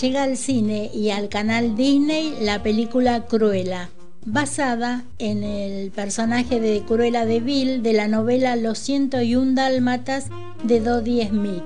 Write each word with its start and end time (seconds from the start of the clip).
Llega 0.00 0.22
al 0.22 0.38
cine 0.38 0.90
y 0.94 1.10
al 1.10 1.28
canal 1.28 1.76
Disney 1.76 2.34
la 2.40 2.62
película 2.62 3.26
Cruella, 3.26 3.90
basada 4.24 5.04
en 5.18 5.44
el 5.44 5.90
personaje 5.90 6.58
de 6.58 6.82
Cruella 6.86 7.26
de 7.26 7.40
Vil 7.40 7.82
de 7.82 7.92
la 7.92 8.08
novela 8.08 8.56
Los 8.56 8.78
101 8.78 9.54
dálmatas 9.54 10.28
de 10.64 10.80
Dodie 10.80 11.28
Smith. 11.28 11.62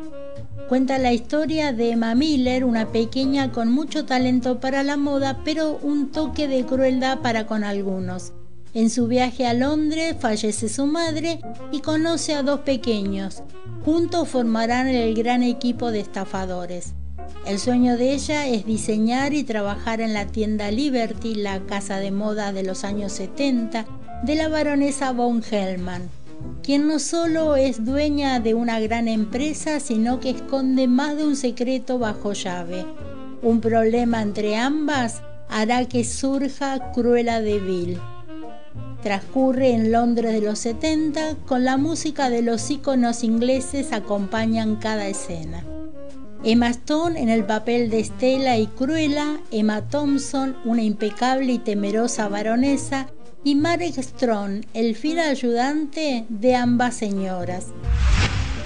Cuenta 0.68 0.98
la 0.98 1.12
historia 1.12 1.72
de 1.72 1.92
Emma 1.92 2.16
Miller, 2.16 2.64
una 2.64 2.88
pequeña 2.88 3.52
con 3.52 3.70
mucho 3.70 4.04
talento 4.04 4.58
para 4.58 4.82
la 4.82 4.96
moda, 4.96 5.42
pero 5.44 5.78
un 5.80 6.10
toque 6.10 6.48
de 6.48 6.66
crueldad 6.66 7.20
para 7.20 7.46
con 7.46 7.62
algunos. 7.62 8.32
En 8.76 8.90
su 8.90 9.06
viaje 9.06 9.46
a 9.46 9.54
Londres 9.54 10.16
fallece 10.20 10.68
su 10.68 10.84
madre 10.84 11.40
y 11.72 11.80
conoce 11.80 12.34
a 12.34 12.42
dos 12.42 12.60
pequeños. 12.60 13.42
Juntos 13.86 14.28
formarán 14.28 14.86
el 14.86 15.14
gran 15.14 15.42
equipo 15.42 15.90
de 15.90 16.00
estafadores. 16.00 16.92
El 17.46 17.58
sueño 17.58 17.96
de 17.96 18.12
ella 18.12 18.46
es 18.46 18.66
diseñar 18.66 19.32
y 19.32 19.44
trabajar 19.44 20.02
en 20.02 20.12
la 20.12 20.26
tienda 20.26 20.70
Liberty, 20.70 21.36
la 21.36 21.60
casa 21.60 22.00
de 22.00 22.10
moda 22.10 22.52
de 22.52 22.64
los 22.64 22.84
años 22.84 23.12
70, 23.12 23.86
de 24.24 24.34
la 24.34 24.48
baronesa 24.48 25.10
von 25.12 25.42
Hellman, 25.42 26.10
quien 26.62 26.86
no 26.86 26.98
solo 26.98 27.56
es 27.56 27.82
dueña 27.82 28.40
de 28.40 28.52
una 28.52 28.78
gran 28.78 29.08
empresa, 29.08 29.80
sino 29.80 30.20
que 30.20 30.28
esconde 30.28 30.86
más 30.86 31.16
de 31.16 31.24
un 31.24 31.36
secreto 31.36 31.98
bajo 31.98 32.34
llave. 32.34 32.84
Un 33.40 33.62
problema 33.62 34.20
entre 34.20 34.54
ambas 34.54 35.22
hará 35.48 35.86
que 35.86 36.04
surja 36.04 36.92
Cruella 36.92 37.40
de 37.40 37.58
Vil. 37.58 37.98
Transcurre 39.02 39.72
en 39.72 39.92
Londres 39.92 40.32
de 40.32 40.40
los 40.40 40.58
70, 40.58 41.36
con 41.46 41.64
la 41.64 41.76
música 41.76 42.30
de 42.30 42.42
los 42.42 42.70
íconos 42.70 43.22
ingleses 43.24 43.92
acompañan 43.92 44.76
cada 44.76 45.06
escena. 45.06 45.64
Emma 46.44 46.68
Stone 46.70 47.20
en 47.20 47.28
el 47.28 47.44
papel 47.44 47.90
de 47.90 48.00
Estela 48.00 48.58
y 48.58 48.66
Cruella, 48.66 49.40
Emma 49.50 49.88
Thompson, 49.88 50.56
una 50.64 50.82
impecable 50.82 51.52
y 51.52 51.58
temerosa 51.58 52.28
baronesa, 52.28 53.08
y 53.44 53.54
Marek 53.54 54.02
Strong, 54.02 54.64
el 54.74 54.96
fiel 54.96 55.20
ayudante 55.20 56.26
de 56.28 56.56
ambas 56.56 56.96
señoras. 56.96 57.66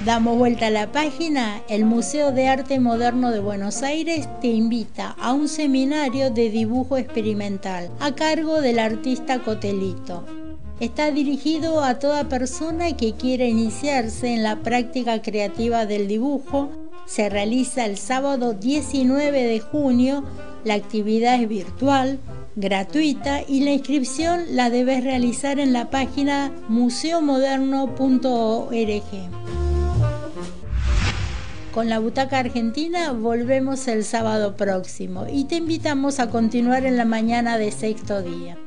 Damos 0.05 0.37
vuelta 0.39 0.69
a 0.69 0.71
la 0.71 0.93
página, 0.93 1.61
el 1.69 1.85
Museo 1.85 2.33
de 2.33 2.49
Arte 2.49 2.81
Moderno 2.81 3.33
de 3.33 3.41
Buenos 3.41 3.83
Aires 3.83 4.27
te 4.41 4.47
invita 4.47 5.15
a 5.21 5.35
un 5.35 5.47
seminario 5.47 6.31
de 6.31 6.49
dibujo 6.49 6.97
experimental 6.97 7.91
a 8.01 8.15
cargo 8.15 8.63
del 8.63 8.79
artista 8.79 9.41
Cotelito. 9.41 10.25
Está 10.81 11.11
dirigido 11.11 11.85
a 11.85 11.99
toda 11.99 12.31
persona 12.31 12.97
que 12.97 13.13
quiera 13.13 13.45
iniciarse 13.45 14.33
en 14.33 14.43
la 14.43 14.63
práctica 14.63 15.21
creativa 15.21 15.85
del 15.85 16.09
dibujo. 16.09 16.71
Se 17.05 17.29
realiza 17.29 17.85
el 17.85 17.99
sábado 17.99 18.55
19 18.55 19.43
de 19.43 19.61
junio, 19.61 20.25
la 20.65 20.73
actividad 20.75 21.43
es 21.43 21.47
virtual, 21.47 22.19
gratuita 22.57 23.43
y 23.47 23.61
la 23.61 23.73
inscripción 23.73 24.57
la 24.57 24.71
debes 24.71 25.05
realizar 25.05 25.61
en 25.61 25.75
la 25.75 25.91
página 25.91 26.51
museomoderno.org. 26.69 29.60
Con 31.73 31.89
la 31.89 32.01
Butaca 32.01 32.41
Argentina 32.41 33.13
volvemos 33.13 33.87
el 33.87 34.05
sábado 34.05 34.57
próximo 34.57 35.27
y 35.33 35.45
te 35.45 35.55
invitamos 35.55 36.19
a 36.19 36.29
continuar 36.29 36.85
en 36.85 36.97
la 36.97 37.05
mañana 37.05 37.59
de 37.59 37.71
sexto 37.71 38.23
día. 38.23 38.59